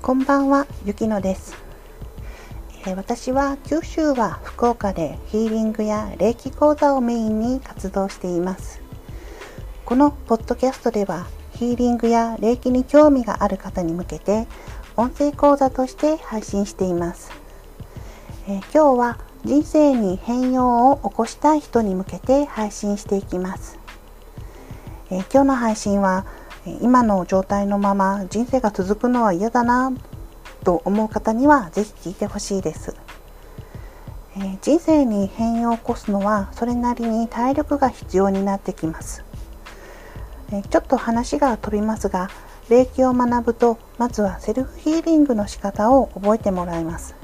[0.00, 1.54] こんばんは、ゆきのです、
[2.86, 8.80] えー、私は九州は福岡でヒーリングや霊気講座をメインに活動しています。
[9.84, 14.46] このポッドキャストではヒーリングや霊気に興味がある方に向けて
[14.96, 17.30] 音声講座として配信しています。
[18.46, 23.78] えー、今日は人生に変容を起こしたい人に向けて配信していきます。
[25.10, 26.24] えー、今日の配信は
[26.82, 29.92] 今の状態のまま人生が続くのは嫌だな
[30.64, 32.96] と思う方にはぜひ聞いてほしいです、
[34.36, 39.24] えー、人生に変容を起こすのはそれなりに体力が必要になってきます、
[40.52, 42.28] えー、ちょっと話が飛びますが
[42.68, 47.14] 霊気を学ぶとまずはセルフヒーリングの仕方を覚えてもらいます。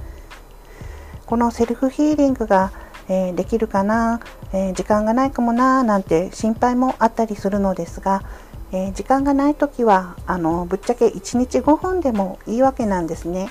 [1.26, 2.72] このセルフヒーリングが、
[3.08, 4.20] えー、できるかな、
[4.52, 8.22] え時間がないかもななんて心配もあったりするのですが
[8.74, 13.48] えー、時間がない時はあのぶっちゃけ1日5分でもいいわけなんですね。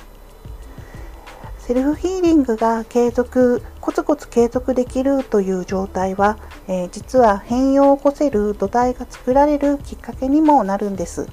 [1.59, 11.29] セルフヒーリングが継続コツコツ継続できるという状態は、えー、実は変容を起こせる土台が作られるきっかけにもなるんです。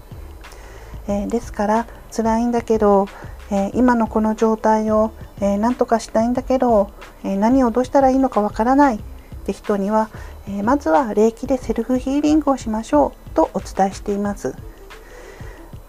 [1.09, 3.09] えー、ですから辛いんだけど、
[3.51, 5.11] え、今のこの状態を、
[5.41, 6.93] え何とかしたいんだけど、
[7.25, 8.99] え何をどうしたらいいのかわからないっ
[9.45, 10.11] て人には、
[10.59, 14.55] えまずは霊気でセルフヒーリングをしましょうとお伝えしています。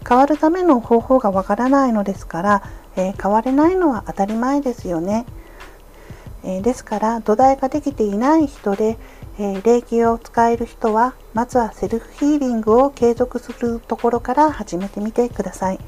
[0.08, 2.62] 変わるための方法がわからないのですから、
[2.96, 5.24] え、変われないのは当たり前ですよね、
[6.44, 8.98] え、ですから土台ができていない人で、
[9.38, 15.78] えー、霊気を使える人はまずはセルフヒーリングを継続するところから始めてみてください、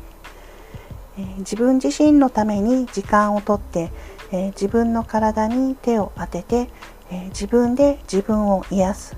[1.19, 3.93] え自分自身のために時間をとって、
[4.33, 6.71] え自分の体に手を当てて、
[7.11, 9.17] え自分で自分を癒す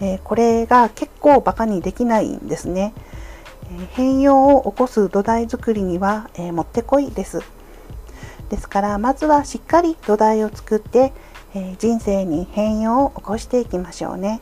[0.00, 2.94] えこれが結構バカにできないんですね。
[3.70, 7.42] え変容を起こす土台作りには、えもってこいです。
[8.48, 11.12] ですからまずはしっかり土台を作って、
[11.54, 14.40] え人生に変容を起こしていきましょうね。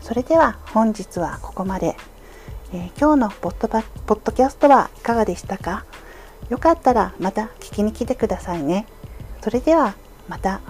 [0.00, 1.96] それでは本日はここまで。
[2.72, 5.84] え今日のポッドポッドキャストはいかがでしたか？
[6.48, 8.86] よかったらまた聞きに来てくださいね。
[9.42, 9.94] それでは
[10.28, 10.60] また。